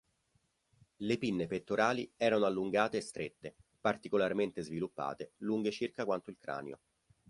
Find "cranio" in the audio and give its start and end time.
6.39-6.79